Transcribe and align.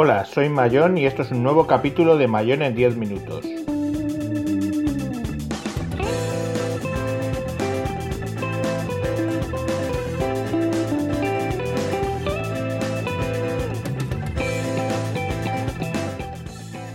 Hola, 0.00 0.24
soy 0.26 0.48
Mayón 0.48 0.96
y 0.96 1.06
esto 1.06 1.22
es 1.22 1.32
un 1.32 1.42
nuevo 1.42 1.66
capítulo 1.66 2.16
de 2.16 2.28
Mayón 2.28 2.62
en 2.62 2.72
10 2.72 2.94
minutos. 2.94 3.44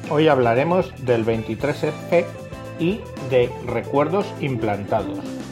Hoy 0.09 0.29
hablaremos 0.29 0.93
del 1.04 1.25
23F 1.25 2.25
y 2.79 3.01
de 3.29 3.51
recuerdos 3.65 4.33
implantados. 4.39 5.43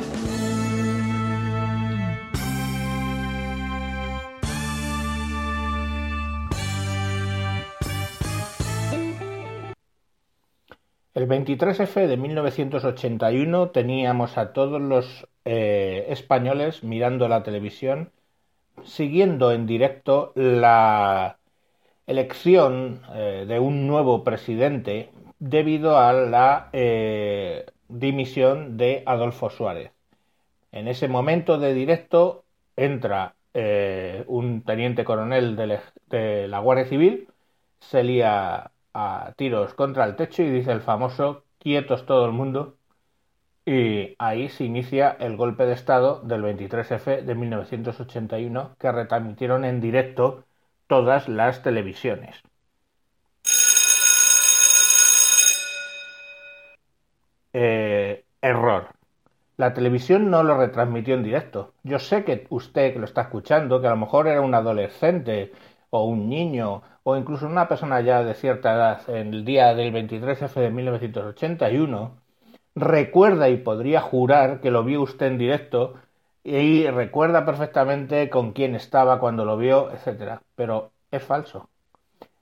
23F 11.32 12.08
de 12.08 12.18
1981 12.18 13.70
teníamos 13.70 14.38
a 14.38 14.52
todos 14.52 14.82
los 14.82 15.28
eh, 15.46 16.06
españoles 16.10 16.84
mirando 16.84 17.30
la 17.30 17.42
televisión, 17.42 18.12
siguiendo 18.84 19.54
en 19.54 19.66
directo 19.66 20.34
la 20.36 21.38
elección 22.06 23.02
eh, 23.14 23.46
de 23.48 23.60
un 23.60 23.88
nuevo 23.88 24.26
presidente 24.26 25.10
debido 25.40 25.98
a 25.98 26.12
la 26.12 26.70
eh, 26.74 27.66
dimisión 27.88 28.76
de 28.76 29.04
Adolfo 29.06 29.50
Suárez. 29.50 29.92
En 30.74 30.90
ese 30.90 31.08
momento 31.08 31.58
de 31.58 31.74
directo 31.74 32.44
entra 32.76 33.36
un 34.28 34.64
teniente 34.64 35.04
coronel 35.04 35.58
de 35.58 36.48
la 36.48 36.60
Guardia 36.60 36.86
Civil, 36.86 37.28
se 37.80 38.04
a 38.94 39.34
tiros 39.38 39.74
contra 39.74 40.06
el 40.06 40.16
techo 40.16 40.44
y 40.44 40.50
dice 40.50 40.72
el 40.72 40.82
famoso 40.82 41.44
quietos 41.60 42.06
todo 42.06 42.26
el 42.26 42.32
mundo 42.32 42.78
y 43.66 44.16
ahí 44.18 44.50
se 44.50 44.64
inicia 44.64 45.16
el 45.20 45.38
golpe 45.38 45.66
de 45.66 45.74
Estado 45.74 46.22
del 46.22 46.44
23F 46.44 47.24
de 47.24 47.36
1981 47.36 48.76
que 48.80 48.92
retransmitieron 48.92 49.66
en 49.66 49.80
directo 49.82 50.46
todas 50.88 51.30
las 51.30 51.62
televisiones. 51.62 52.42
Eh, 57.54 58.24
error. 58.42 58.88
La 59.58 59.74
televisión 59.74 60.32
no 60.32 60.44
lo 60.44 60.58
retransmitió 60.58 61.14
en 61.14 61.24
directo. 61.24 61.74
Yo 61.84 62.00
sé 62.00 62.24
que 62.24 62.48
usted 62.50 62.94
que 62.94 63.00
lo 63.00 63.06
está 63.06 63.22
escuchando, 63.22 63.80
que 63.80 63.88
a 63.88 63.92
lo 63.92 63.98
mejor 63.98 64.28
era 64.28 64.42
un 64.42 64.56
adolescente 64.56 65.52
o 65.92 66.06
un 66.06 66.30
niño 66.30 66.82
o 67.04 67.16
incluso 67.16 67.48
una 67.48 67.68
persona 67.68 68.02
ya 68.02 68.24
de 68.24 68.34
cierta 68.34 68.74
edad 68.74 69.10
en 69.10 69.34
el 69.34 69.46
día 69.46 69.74
del 69.76 69.94
23F 69.94 70.54
de 70.56 70.70
1981 70.72 72.18
recuerda 72.76 73.50
y 73.50 73.58
podría 73.58 74.02
jurar 74.02 74.62
que 74.62 74.72
lo 74.72 74.84
vio 74.84 75.02
usted 75.02 75.28
en 75.28 75.38
directo 75.38 75.96
y 76.44 76.88
recuerda 76.88 77.46
perfectamente 77.46 78.30
con 78.30 78.54
quién 78.54 78.76
estaba 78.76 79.20
cuando 79.20 79.46
lo 79.46 79.58
vio, 79.58 79.92
etcétera, 79.92 80.42
pero 80.56 80.92
es 81.12 81.24
falso. 81.24 81.70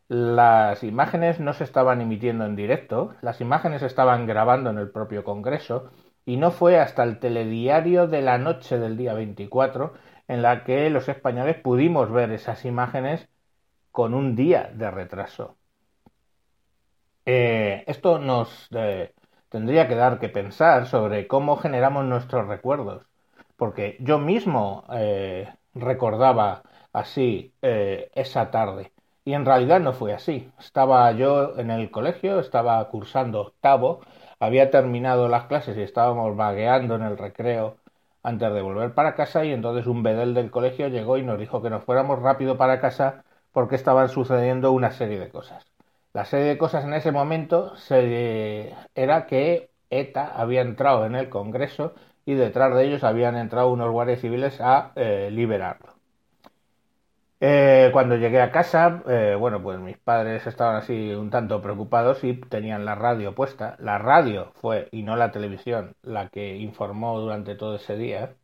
Las 0.07 0.83
imágenes 0.83 1.39
no 1.39 1.53
se 1.53 1.63
estaban 1.63 2.01
emitiendo 2.01 2.45
en 2.45 2.55
directo, 2.55 3.13
las 3.21 3.41
imágenes 3.41 3.81
estaban 3.83 4.25
grabando 4.25 4.69
en 4.69 4.77
el 4.77 4.89
propio 4.89 5.23
Congreso 5.23 5.91
y 6.25 6.37
no 6.37 6.51
fue 6.51 6.79
hasta 6.79 7.03
el 7.03 7.19
telediario 7.19 8.07
de 8.07 8.21
la 8.21 8.37
noche 8.37 8.79
del 8.79 8.97
día 8.97 9.13
24 9.13 9.93
en 10.27 10.41
la 10.41 10.63
que 10.63 10.89
los 10.89 11.09
españoles 11.09 11.57
pudimos 11.57 12.11
ver 12.11 12.31
esas 12.31 12.65
imágenes 12.65 13.27
con 13.99 14.13
un 14.13 14.33
día 14.33 14.71
de 14.73 14.89
retraso. 14.91 15.57
Eh, 17.25 17.83
esto 17.85 18.17
nos 18.17 18.69
eh, 18.71 19.13
tendría 19.49 19.89
que 19.89 19.95
dar 19.95 20.19
que 20.21 20.29
pensar 20.29 20.87
sobre 20.87 21.27
cómo 21.27 21.57
generamos 21.57 22.05
nuestros 22.05 22.47
recuerdos, 22.47 23.05
porque 23.57 23.97
yo 23.99 24.17
mismo 24.17 24.85
eh, 24.93 25.53
recordaba 25.73 26.63
así 26.93 27.53
esa 27.61 28.51
tarde 28.51 28.93
y 29.25 29.33
en 29.33 29.45
realidad 29.45 29.81
no 29.81 29.91
fue 29.91 30.13
así. 30.13 30.49
Estaba 30.57 31.11
yo 31.11 31.59
en 31.59 31.69
el 31.69 31.91
colegio, 31.91 32.39
estaba 32.39 32.87
cursando 32.89 33.41
octavo, 33.41 33.99
había 34.39 34.71
terminado 34.71 35.27
las 35.27 35.47
clases 35.47 35.75
y 35.77 35.81
estábamos 35.81 36.37
vagueando 36.37 36.95
en 36.95 37.01
el 37.01 37.17
recreo 37.17 37.75
antes 38.23 38.53
de 38.53 38.61
volver 38.61 38.93
para 38.93 39.15
casa 39.15 39.43
y 39.43 39.51
entonces 39.51 39.87
un 39.87 40.03
bedel 40.03 40.33
del 40.33 40.51
colegio 40.51 40.87
llegó 40.87 41.17
y 41.17 41.23
nos 41.23 41.37
dijo 41.37 41.61
que 41.61 41.69
nos 41.69 41.83
fuéramos 41.83 42.19
rápido 42.21 42.57
para 42.57 42.79
casa 42.79 43.25
porque 43.51 43.75
estaban 43.75 44.09
sucediendo 44.09 44.71
una 44.71 44.91
serie 44.91 45.19
de 45.19 45.29
cosas. 45.29 45.65
La 46.13 46.25
serie 46.25 46.47
de 46.47 46.57
cosas 46.57 46.85
en 46.85 46.93
ese 46.93 47.11
momento 47.11 47.73
era 48.95 49.25
que 49.27 49.69
ETA 49.89 50.27
había 50.35 50.61
entrado 50.61 51.05
en 51.05 51.15
el 51.15 51.29
Congreso 51.29 51.93
y 52.25 52.33
detrás 52.35 52.75
de 52.75 52.85
ellos 52.85 53.03
habían 53.03 53.35
entrado 53.37 53.71
unos 53.71 53.91
guardias 53.91 54.21
civiles 54.21 54.59
a 54.61 54.91
eh, 54.95 55.29
liberarlo. 55.31 55.99
Eh, 57.41 57.89
cuando 57.93 58.17
llegué 58.17 58.41
a 58.41 58.51
casa, 58.51 59.01
eh, 59.07 59.35
bueno, 59.39 59.61
pues 59.63 59.79
mis 59.79 59.97
padres 59.97 60.45
estaban 60.45 60.75
así 60.75 61.13
un 61.13 61.29
tanto 61.29 61.61
preocupados 61.61 62.23
y 62.23 62.33
tenían 62.33 62.83
la 62.85 62.95
radio 62.95 63.33
puesta. 63.33 63.75
La 63.79 63.97
radio 63.97 64.51
fue, 64.55 64.89
y 64.91 65.03
no 65.03 65.15
la 65.15 65.31
televisión, 65.31 65.95
la 66.03 66.29
que 66.29 66.57
informó 66.57 67.19
durante 67.19 67.55
todo 67.55 67.75
ese 67.75 67.95
día. 67.97 68.35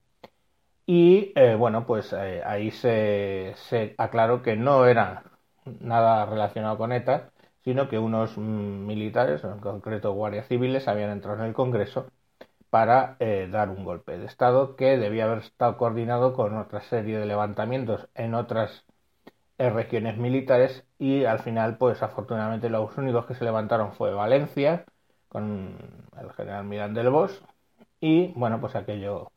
Y 0.88 1.31
eh, 1.35 1.56
bueno, 1.56 1.85
pues 1.88 2.13
eh, 2.13 2.41
ahí 2.46 2.69
se, 2.72 3.56
aclaró 3.97 4.41
que 4.44 4.56
no 4.56 4.85
era 4.85 5.23
nada 5.66 6.25
relacionado 6.25 6.78
con 6.78 6.91
ETA, 6.91 7.31
sino 7.63 7.90
que 7.90 7.97
unos 7.97 8.38
mm, 8.38 8.85
militares, 8.85 9.44
en 9.44 9.59
concreto 9.59 10.13
guardias 10.13 10.47
civiles, 10.47 10.88
habían 10.88 11.09
entrado 11.09 11.40
en 11.40 11.45
el 11.47 11.53
Congreso 11.53 12.07
para 12.69 13.18
eh, 13.19 13.47
dar 13.51 13.69
un 13.69 13.85
golpe 13.85 14.18
de 14.18 14.25
Estado 14.28 14.75
que 14.75 14.97
debía 14.97 15.25
haber 15.25 15.40
estado 15.40 15.78
coordinado 15.78 16.34
con 16.34 16.57
otra 16.57 16.81
serie 16.81 17.19
de 17.19 17.25
levantamientos 17.28 18.09
en 18.16 18.35
otras 18.35 18.85
regiones 19.57 20.18
militares 20.18 20.85
y 21.00 21.25
al 21.25 21.40
final, 21.40 21.78
pues 21.78 22.03
afortunadamente 22.03 22.69
los 22.69 22.97
únicos 22.97 23.25
que 23.25 23.35
se 23.35 23.45
levantaron 23.45 23.94
fue 23.94 24.13
Valencia 24.13 24.85
con 25.29 25.78
el 26.19 26.31
general 26.34 26.66
Mirán 26.66 26.94
del 26.94 27.09
Bosch 27.09 27.41
y 28.01 28.34
bueno, 28.35 28.59
pues 28.62 28.75
aquello 28.75 29.31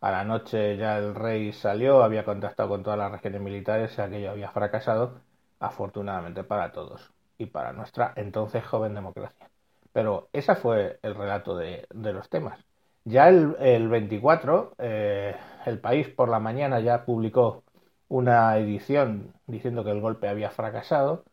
a 0.00 0.10
la 0.10 0.24
noche 0.24 0.76
ya 0.76 0.98
el 0.98 1.14
rey 1.14 1.52
salió, 1.52 2.02
había 2.02 2.24
contactado 2.24 2.68
con 2.70 2.82
todas 2.82 2.98
las 2.98 3.12
regiones 3.12 3.40
militares 3.42 3.96
y 3.98 4.00
aquello 4.00 4.30
había 4.30 4.50
fracasado, 4.50 5.20
afortunadamente 5.60 6.44
para 6.44 6.72
todos 6.72 7.12
y 7.38 7.46
para 7.46 7.72
nuestra 7.72 8.12
entonces 8.16 8.64
joven 8.64 8.94
democracia. 8.94 9.50
Pero 9.92 10.28
ese 10.32 10.54
fue 10.54 10.98
el 11.02 11.14
relato 11.14 11.56
de, 11.56 11.86
los 11.90 12.28
temas. 12.30 12.58
Ya 13.04 13.28
el, 13.28 13.88
24, 13.88 14.74
eh, 14.78 15.36
el 15.66 15.80
país 15.80 16.08
por 16.08 16.28
la 16.28 16.38
mañana 16.38 16.80
ya 16.80 17.04
publicó 17.04 17.64
una 18.08 18.56
edición 18.58 19.34
diciendo 19.46 19.84
que 19.84 19.90
el 19.90 20.00
golpe 20.00 20.28
había 20.28 20.50
fracasado 20.50 21.24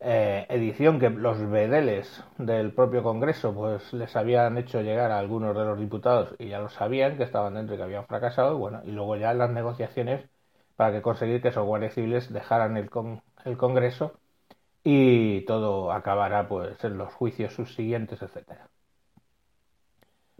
eh, 0.00 0.46
edición 0.48 1.00
que 1.00 1.10
los 1.10 1.38
vedeles 1.50 2.22
del 2.38 2.72
propio 2.74 3.02
Congreso 3.02 3.54
pues 3.54 3.92
les 3.92 4.14
habían 4.16 4.56
hecho 4.58 4.80
llegar 4.82 5.10
a 5.10 5.18
algunos 5.18 5.56
de 5.56 5.64
los 5.64 5.78
diputados 5.78 6.34
y 6.38 6.48
ya 6.48 6.60
lo 6.60 6.68
sabían 6.68 7.16
que 7.16 7.24
estaban 7.24 7.54
dentro 7.54 7.74
y 7.74 7.78
que 7.78 7.84
habían 7.84 8.06
fracasado 8.06 8.54
y 8.54 8.58
bueno 8.58 8.80
y 8.84 8.92
luego 8.92 9.16
ya 9.16 9.34
las 9.34 9.50
negociaciones 9.50 10.28
para 10.76 10.92
que 10.92 11.02
conseguir 11.02 11.42
que 11.42 11.48
esos 11.48 11.66
guardias 11.66 11.94
civiles 11.94 12.32
dejaran 12.32 12.76
el, 12.76 12.90
el 13.44 13.56
Congreso 13.56 14.20
y 14.84 15.42
todo 15.46 15.92
acabará 15.92 16.48
pues 16.48 16.82
en 16.84 16.98
los 16.98 17.12
juicios 17.14 17.54
subsiguientes 17.54 18.22
etcétera. 18.22 18.70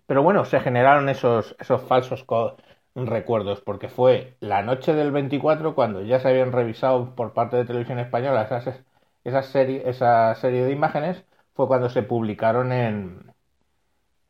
Pero 0.06 0.22
bueno 0.22 0.44
se 0.44 0.58
generaron 0.60 1.08
esos 1.08 1.54
esos 1.60 1.82
falsos 1.82 2.24
recuerdos 2.94 3.60
porque 3.60 3.88
fue 3.88 4.36
la 4.40 4.62
noche 4.62 4.94
del 4.94 5.12
24 5.12 5.74
cuando 5.74 6.02
ya 6.02 6.20
se 6.20 6.28
habían 6.28 6.52
revisado 6.52 7.14
por 7.14 7.32
parte 7.32 7.56
de 7.56 7.64
televisión 7.64 7.98
española 8.00 8.42
esas 8.42 8.66
esa 9.28 9.42
serie, 9.42 9.82
esa 9.88 10.34
serie 10.36 10.64
de 10.64 10.72
imágenes 10.72 11.24
fue 11.54 11.66
cuando 11.68 11.88
se 11.90 12.02
publicaron 12.02 12.72
en, 12.72 13.34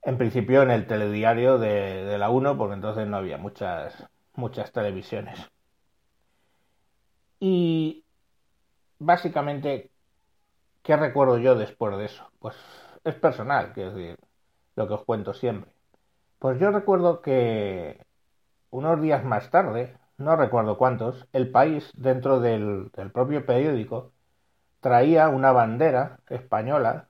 en 0.02 0.18
principio 0.18 0.62
en 0.62 0.70
el 0.70 0.86
telediario 0.86 1.58
de, 1.58 2.16
la 2.18 2.30
1, 2.30 2.56
porque 2.58 2.74
entonces 2.74 3.06
no 3.06 3.18
había 3.18 3.38
muchas, 3.38 4.08
muchas 4.34 4.72
televisiones. 4.72 5.38
Y 7.40 8.04
básicamente, 8.98 9.90
¿qué 10.82 10.96
recuerdo 10.96 11.38
yo 11.38 11.54
después 11.54 11.96
de 11.96 12.06
eso? 12.06 12.28
Pues 12.40 12.56
es 13.04 13.14
personal, 13.14 13.72
que 13.72 13.86
es 13.86 13.94
decir, 13.94 14.18
lo 14.76 14.88
que 14.88 14.94
os 14.94 15.04
cuento 15.04 15.34
siempre. 15.34 15.70
Pues 16.38 16.58
yo 16.60 16.70
recuerdo 16.70 17.20
que 17.22 18.04
unos 18.70 19.00
días 19.00 19.24
más 19.24 19.50
tarde, 19.50 19.96
no 20.16 20.36
recuerdo 20.36 20.78
cuántos, 20.78 21.28
el 21.32 21.50
país, 21.50 21.92
dentro 21.94 22.40
del 22.40 22.90
propio 23.12 23.46
periódico, 23.46 24.12
traía 24.80 25.28
una 25.28 25.52
bandera 25.52 26.18
española 26.28 27.08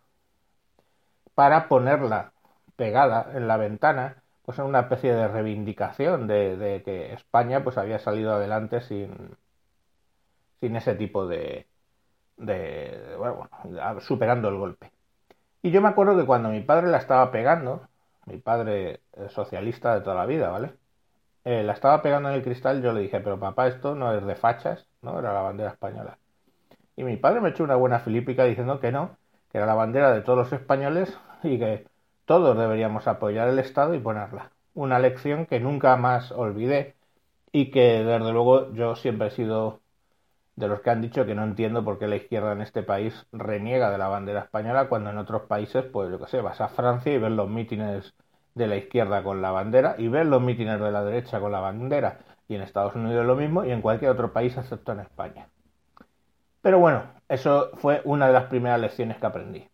para 1.34 1.68
ponerla 1.68 2.32
pegada 2.76 3.30
en 3.34 3.48
la 3.48 3.56
ventana, 3.56 4.22
pues 4.44 4.58
en 4.58 4.66
una 4.66 4.80
especie 4.80 5.14
de 5.14 5.28
reivindicación 5.28 6.26
de, 6.26 6.82
que 6.84 7.12
España 7.12 7.62
pues 7.62 7.78
había 7.78 7.98
salido 7.98 8.34
adelante 8.34 8.80
sin, 8.80 9.36
ese 10.60 10.94
tipo 10.94 11.26
de, 11.26 11.66
de, 12.36 13.14
bueno, 13.18 13.48
superando 14.00 14.48
el 14.48 14.56
golpe. 14.56 14.92
Y 15.62 15.70
yo 15.70 15.80
me 15.82 15.88
acuerdo 15.88 16.16
que 16.16 16.26
cuando 16.26 16.50
mi 16.50 16.60
padre 16.62 16.88
la 16.88 16.98
estaba 16.98 17.30
pegando, 17.30 17.88
mi 18.26 18.38
padre 18.38 19.00
socialista 19.28 19.94
de 19.94 20.00
toda 20.02 20.16
la 20.16 20.26
vida, 20.26 20.50
¿vale? 20.50 20.74
Eh, 21.44 21.62
la 21.62 21.72
estaba 21.72 22.02
pegando 22.02 22.28
en 22.28 22.36
el 22.36 22.42
cristal, 22.42 22.82
yo 22.82 22.92
le 22.92 23.00
dije, 23.02 23.20
pero 23.20 23.38
papá, 23.40 23.68
esto 23.68 23.94
no 23.94 24.12
es 24.14 24.24
de 24.26 24.36
fachas, 24.36 24.86
¿no? 25.02 25.18
Era 25.18 25.32
la 25.32 25.42
bandera 25.42 25.70
española. 25.70 26.18
Y 26.98 27.04
mi 27.04 27.16
padre 27.16 27.40
me 27.40 27.50
echó 27.50 27.62
una 27.62 27.76
buena 27.76 28.00
filípica 28.00 28.42
diciendo 28.42 28.80
que 28.80 28.90
no, 28.90 29.16
que 29.52 29.58
era 29.58 29.68
la 29.68 29.74
bandera 29.74 30.12
de 30.12 30.20
todos 30.20 30.36
los 30.36 30.52
españoles 30.52 31.16
y 31.44 31.56
que 31.56 31.86
todos 32.24 32.58
deberíamos 32.58 33.06
apoyar 33.06 33.46
el 33.48 33.60
Estado 33.60 33.94
y 33.94 34.00
ponerla. 34.00 34.50
Una 34.74 34.98
lección 34.98 35.46
que 35.46 35.60
nunca 35.60 35.96
más 35.96 36.32
olvidé 36.32 36.96
y 37.52 37.70
que 37.70 38.02
desde 38.02 38.32
luego 38.32 38.72
yo 38.72 38.96
siempre 38.96 39.28
he 39.28 39.30
sido 39.30 39.78
de 40.56 40.66
los 40.66 40.80
que 40.80 40.90
han 40.90 41.00
dicho 41.00 41.24
que 41.24 41.36
no 41.36 41.44
entiendo 41.44 41.84
por 41.84 42.00
qué 42.00 42.08
la 42.08 42.16
izquierda 42.16 42.50
en 42.50 42.62
este 42.62 42.82
país 42.82 43.26
reniega 43.30 43.90
de 43.90 43.98
la 43.98 44.08
bandera 44.08 44.40
española 44.40 44.88
cuando 44.88 45.10
en 45.10 45.18
otros 45.18 45.42
países, 45.42 45.84
pues 45.84 46.10
yo 46.10 46.18
qué 46.18 46.26
sé, 46.26 46.40
vas 46.40 46.60
a 46.60 46.68
Francia 46.68 47.14
y 47.14 47.18
ves 47.18 47.30
los 47.30 47.48
mítines 47.48 48.12
de 48.56 48.66
la 48.66 48.74
izquierda 48.74 49.22
con 49.22 49.40
la 49.40 49.52
bandera 49.52 49.94
y 49.98 50.08
ves 50.08 50.26
los 50.26 50.42
mítines 50.42 50.80
de 50.80 50.90
la 50.90 51.04
derecha 51.04 51.38
con 51.38 51.52
la 51.52 51.60
bandera. 51.60 52.18
Y 52.48 52.56
en 52.56 52.62
Estados 52.62 52.96
Unidos 52.96 53.24
lo 53.24 53.36
mismo 53.36 53.64
y 53.64 53.70
en 53.70 53.82
cualquier 53.82 54.10
otro 54.10 54.32
país 54.32 54.56
excepto 54.56 54.90
en 54.90 55.00
España. 55.00 55.48
Pero 56.68 56.80
bueno, 56.80 57.14
eso 57.30 57.70
fue 57.78 58.02
una 58.04 58.26
de 58.26 58.34
las 58.34 58.44
primeras 58.48 58.78
lecciones 58.78 59.16
que 59.16 59.24
aprendí. 59.24 59.70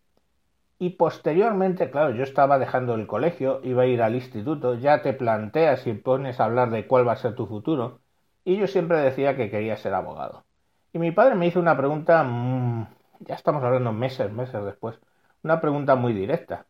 Y 0.79 0.91
posteriormente, 0.91 1.91
claro, 1.91 2.15
yo 2.15 2.23
estaba 2.23 2.59
dejando 2.61 2.95
el 2.95 3.09
colegio, 3.09 3.61
iba 3.65 3.83
a 3.83 3.87
ir 3.87 4.01
al 4.01 4.15
instituto, 4.15 4.77
ya 4.77 5.03
te 5.03 5.13
planteas 5.13 5.89
y 5.89 5.95
pones 5.95 6.39
a 6.41 6.45
hablar 6.45 6.71
de 6.71 6.87
cuál 6.87 7.09
va 7.09 7.15
a 7.15 7.17
ser 7.17 7.35
tu 7.35 7.47
futuro. 7.49 8.01
Y 8.45 8.57
yo 8.59 8.69
siempre 8.69 8.99
decía 8.99 9.37
que 9.37 9.51
quería 9.51 9.77
ser 9.77 9.95
abogado. 9.95 10.45
Y 10.93 11.01
mi 11.01 11.11
padre 11.13 11.35
me 11.35 11.49
hizo 11.49 11.61
una 11.61 11.77
pregunta, 11.77 12.23
mm, 12.25 12.89
ya 13.21 13.35
estamos 13.35 13.65
hablando 13.65 13.93
meses, 13.93 14.33
meses 14.33 14.65
después, 14.65 15.01
una 15.43 15.61
pregunta 15.61 15.97
muy 15.97 16.13
directa. 16.13 16.67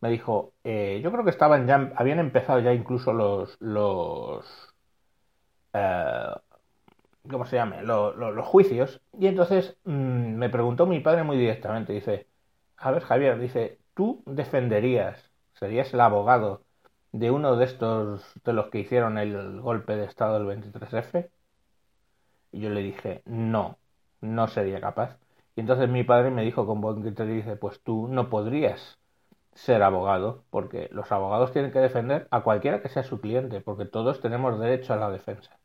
Me 0.00 0.10
dijo, 0.10 0.54
eh, 0.64 1.00
yo 1.04 1.12
creo 1.12 1.24
que 1.24 1.30
estaban 1.30 1.66
ya, 1.68 1.92
habían 1.96 2.18
empezado 2.20 2.60
ya 2.60 2.72
incluso 2.74 3.12
los, 3.12 3.56
los, 3.60 4.46
eh, 5.72 6.34
¿cómo 7.28 7.46
se 7.46 7.56
llama? 7.56 7.82
Los, 7.82 8.16
los, 8.16 8.46
juicios. 8.46 9.00
Y 9.18 9.26
entonces 9.26 9.76
mm, 9.84 10.34
me 10.36 10.48
preguntó 10.50 10.86
mi 10.86 11.00
padre 11.00 11.22
muy 11.24 11.36
directamente, 11.36 11.92
dice, 11.92 12.26
a 12.76 12.90
ver 12.90 13.02
Javier, 13.02 13.38
dice, 13.38 13.78
¿tú 13.94 14.22
defenderías, 14.26 15.30
serías 15.54 15.92
el 15.94 16.00
abogado 16.00 16.64
de 17.12 17.30
uno 17.30 17.56
de 17.56 17.64
estos, 17.66 18.34
de 18.44 18.52
los 18.52 18.70
que 18.70 18.80
hicieron 18.80 19.18
el 19.18 19.60
golpe 19.60 19.96
de 19.96 20.04
Estado 20.06 20.38
del 20.38 20.60
23F? 20.60 21.30
Y 22.52 22.60
yo 22.60 22.70
le 22.70 22.82
dije, 22.82 23.22
no, 23.26 23.78
no 24.20 24.48
sería 24.48 24.80
capaz. 24.80 25.18
Y 25.56 25.60
entonces 25.60 25.88
mi 25.88 26.04
padre 26.04 26.30
me 26.30 26.42
dijo 26.44 26.66
con 26.66 26.80
buen 26.80 27.02
criterio, 27.02 27.34
dice, 27.34 27.56
pues 27.56 27.80
tú 27.82 28.08
no 28.08 28.30
podrías 28.30 28.98
ser 29.54 29.82
abogado, 29.82 30.44
porque 30.50 30.88
los 30.92 31.12
abogados 31.12 31.52
tienen 31.52 31.72
que 31.72 31.80
defender 31.80 32.28
a 32.30 32.42
cualquiera 32.42 32.82
que 32.82 32.88
sea 32.88 33.02
su 33.04 33.20
cliente, 33.20 33.60
porque 33.60 33.84
todos 33.86 34.20
tenemos 34.20 34.58
derecho 34.60 34.94
a 34.94 34.96
la 34.96 35.10
defensa. 35.10 35.59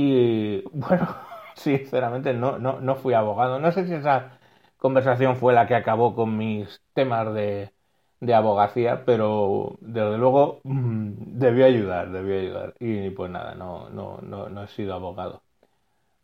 Y 0.00 0.62
bueno, 0.72 1.08
sinceramente 1.56 2.32
no, 2.34 2.58
no, 2.58 2.80
no 2.80 2.94
fui 2.96 3.14
abogado. 3.14 3.58
No 3.58 3.72
sé 3.72 3.86
si 3.86 3.94
esa 3.94 4.38
conversación 4.76 5.36
fue 5.36 5.52
la 5.52 5.66
que 5.66 5.74
acabó 5.74 6.14
con 6.14 6.36
mis 6.36 6.80
temas 6.94 7.32
de, 7.34 7.72
de 8.20 8.34
abogacía, 8.34 9.04
pero 9.04 9.76
desde 9.80 10.18
luego 10.18 10.60
mm, 10.64 11.38
debió 11.38 11.66
ayudar, 11.66 12.12
debió 12.12 12.38
ayudar. 12.38 12.74
Y 12.78 13.10
pues 13.10 13.30
nada, 13.30 13.54
no, 13.56 13.90
no, 13.90 14.18
no, 14.22 14.48
no 14.48 14.62
he 14.64 14.68
sido 14.68 14.94
abogado. 14.94 15.42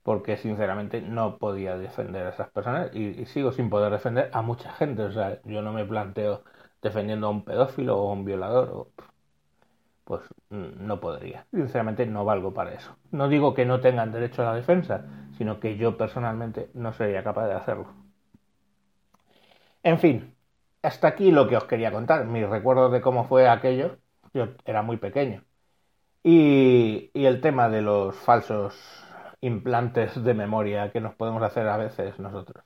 Porque 0.03 0.37
sinceramente 0.37 1.01
no 1.03 1.39
podía 1.39 1.77
defender 1.79 2.27
a 2.27 2.31
esas 2.31 2.51
personas 2.51 2.95
y, 2.95 3.27
sigo 3.27 3.53
sin 3.53 3.71
poder 3.71 3.93
defender 3.93 4.31
a 4.33 4.43
mucha 4.43 4.73
gente. 4.75 5.03
O 5.05 5.13
sea, 5.13 5.41
yo 5.45 5.63
no 5.63 5.73
me 5.73 5.85
planteo 5.87 6.45
defendiendo 6.83 7.29
a 7.29 7.31
un 7.31 7.45
pedófilo 7.45 7.99
o 7.99 8.11
a 8.11 8.13
un 8.15 8.25
violador. 8.25 8.89
Pues 10.05 10.23
mm, 10.51 10.87
no 10.87 11.01
podría. 11.01 11.47
Sinceramente 11.53 12.07
no 12.07 12.25
valgo 12.25 12.53
para 12.55 12.75
eso. 12.75 12.97
No 13.11 13.29
digo 13.29 13.55
que 13.55 13.65
no 13.67 13.81
tengan 13.81 14.13
derecho 14.13 14.43
a 14.43 14.47
la 14.47 14.55
defensa, 14.55 15.05
sino 15.39 15.61
que 15.61 15.77
yo 15.77 15.97
personalmente 15.97 16.71
no 16.75 16.93
sería 16.93 17.25
capaz 17.25 17.47
de 17.49 17.55
hacerlo. 17.55 17.87
En 19.83 19.99
fin, 19.99 20.35
hasta 20.83 21.09
aquí 21.09 21.31
lo 21.31 21.49
que 21.49 21.57
os 21.57 21.65
quería 21.65 21.93
contar, 21.93 22.27
mis 22.27 22.49
recuerdos 22.49 22.93
de 22.93 23.01
cómo 23.01 23.25
fue 23.25 23.49
aquello. 23.49 23.99
Yo 24.33 24.49
era 24.65 24.83
muy 24.83 24.97
pequeño. 24.99 25.45
Y, 26.23 27.11
el 27.15 27.41
tema 27.41 27.69
de 27.69 27.83
los 27.83 28.17
falsos 28.17 28.75
implantes 29.41 30.23
de 30.25 30.35
memoria 30.35 30.91
que 30.93 31.01
nos 31.01 31.15
podemos 31.15 31.43
hacer 31.43 31.69
a 31.69 31.77
veces 31.77 32.19
nosotros. 32.19 32.65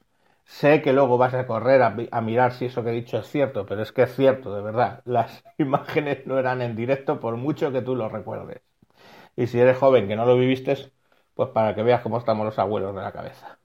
Sé 0.48 0.82
que 0.82 0.92
luego 0.92 1.18
vas 1.18 1.34
a 1.34 1.46
correr 1.46 1.82
a, 1.82 2.20
mirar 2.22 2.52
si 2.54 2.64
eso 2.66 2.82
que 2.82 2.90
he 2.90 2.92
dicho 2.92 3.18
es 3.18 3.28
cierto, 3.28 3.66
pero 3.66 3.82
es 3.82 3.92
que 3.92 4.02
es 4.02 4.14
cierto, 4.16 4.54
de 4.54 4.62
verdad. 4.62 5.02
Las 5.04 5.44
imágenes 5.58 6.26
no 6.26 6.38
eran 6.38 6.62
en 6.62 6.74
directo 6.74 7.20
por 7.20 7.36
mucho 7.36 7.70
que 7.72 7.82
tú 7.82 7.94
lo 7.94 8.08
recuerdes. 8.08 8.62
Y 9.36 9.46
si 9.48 9.60
eres 9.60 9.78
joven 9.78 10.08
que 10.08 10.16
no 10.16 10.26
lo 10.26 10.36
viviste, 10.38 10.92
pues 11.34 11.50
para 11.50 11.74
que 11.74 11.82
veas 11.84 12.02
cómo 12.02 12.18
estamos 12.18 12.46
los 12.46 12.58
abuelos 12.58 12.94
de 12.94 13.02
la 13.02 13.12
cabeza. 13.12 13.58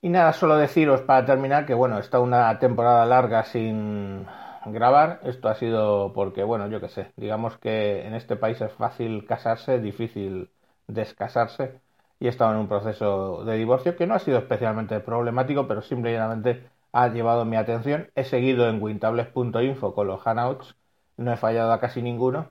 Y 0.00 0.08
nada, 0.08 0.32
solo 0.32 0.56
deciros 0.56 1.02
para 1.02 1.26
terminar 1.26 1.66
que 1.66 1.74
bueno, 1.74 1.98
está 1.98 2.20
una 2.20 2.58
temporada 2.58 3.04
larga 3.06 3.44
sin 3.44 4.26
grabar. 4.66 5.20
Esto 5.24 5.48
ha 5.48 5.54
sido 5.54 6.12
porque, 6.14 6.44
bueno, 6.44 6.68
yo 6.68 6.80
qué 6.80 6.88
sé, 6.88 7.12
digamos 7.16 7.58
que 7.58 8.06
en 8.06 8.14
este 8.14 8.36
país 8.36 8.60
es 8.60 8.72
fácil 8.72 9.26
casarse, 9.26 9.80
difícil 9.80 10.50
descasarse. 10.86 11.80
Y 12.18 12.26
he 12.26 12.28
estado 12.30 12.52
en 12.52 12.58
un 12.58 12.68
proceso 12.68 13.44
de 13.44 13.56
divorcio 13.56 13.96
que 13.96 14.06
no 14.06 14.14
ha 14.14 14.18
sido 14.18 14.38
especialmente 14.38 15.00
problemático, 15.00 15.68
pero 15.68 15.82
simplemente 15.82 16.68
ha 16.92 17.08
llevado 17.08 17.44
mi 17.44 17.56
atención. 17.56 18.10
He 18.14 18.24
seguido 18.24 18.68
en 18.68 18.82
wintables.info 18.82 19.94
con 19.94 20.06
los 20.06 20.22
hangouts, 20.22 20.76
no 21.16 21.32
he 21.32 21.36
fallado 21.36 21.72
a 21.72 21.80
casi 21.80 22.02
ninguno. 22.02 22.50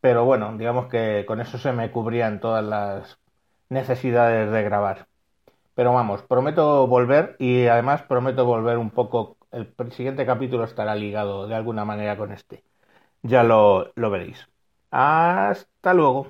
Pero 0.00 0.24
bueno, 0.24 0.56
digamos 0.58 0.86
que 0.88 1.24
con 1.26 1.40
eso 1.40 1.58
se 1.58 1.72
me 1.72 1.90
cubrían 1.90 2.40
todas 2.40 2.64
las 2.64 3.18
necesidades 3.70 4.50
de 4.52 4.62
grabar. 4.62 5.06
Pero 5.74 5.92
vamos, 5.92 6.22
prometo 6.22 6.86
volver 6.86 7.36
y 7.38 7.66
además 7.66 8.02
prometo 8.02 8.44
volver 8.44 8.78
un 8.78 8.90
poco. 8.90 9.36
El 9.52 9.74
siguiente 9.92 10.26
capítulo 10.26 10.64
estará 10.64 10.94
ligado 10.94 11.46
de 11.48 11.54
alguna 11.54 11.84
manera 11.84 12.16
con 12.16 12.32
este. 12.32 12.64
Ya 13.22 13.42
lo, 13.44 13.92
lo 13.96 14.10
veréis. 14.10 14.48
Hasta 14.90 15.94
luego. 15.94 16.28